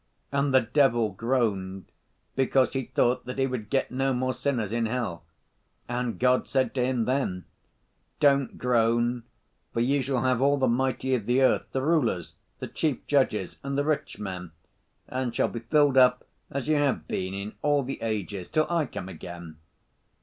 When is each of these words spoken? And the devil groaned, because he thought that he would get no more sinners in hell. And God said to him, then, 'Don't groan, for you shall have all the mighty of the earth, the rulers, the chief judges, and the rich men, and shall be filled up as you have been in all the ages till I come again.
And 0.31 0.51
the 0.51 0.61
devil 0.61 1.11
groaned, 1.11 1.91
because 2.35 2.73
he 2.73 2.85
thought 2.85 3.25
that 3.27 3.37
he 3.37 3.45
would 3.45 3.69
get 3.69 3.91
no 3.91 4.13
more 4.15 4.33
sinners 4.33 4.73
in 4.73 4.87
hell. 4.87 5.25
And 5.87 6.17
God 6.19 6.47
said 6.47 6.73
to 6.73 6.83
him, 6.83 7.05
then, 7.05 7.45
'Don't 8.19 8.57
groan, 8.57 9.25
for 9.71 9.79
you 9.79 10.01
shall 10.01 10.23
have 10.23 10.41
all 10.41 10.57
the 10.57 10.67
mighty 10.67 11.13
of 11.13 11.27
the 11.27 11.43
earth, 11.43 11.67
the 11.71 11.83
rulers, 11.83 12.33
the 12.57 12.67
chief 12.67 13.05
judges, 13.05 13.57
and 13.61 13.77
the 13.77 13.85
rich 13.85 14.17
men, 14.17 14.53
and 15.07 15.35
shall 15.35 15.49
be 15.49 15.59
filled 15.59 15.97
up 15.99 16.25
as 16.49 16.67
you 16.67 16.77
have 16.77 17.07
been 17.07 17.35
in 17.35 17.53
all 17.61 17.83
the 17.83 18.01
ages 18.01 18.49
till 18.49 18.65
I 18.71 18.87
come 18.87 19.07
again. 19.07 19.57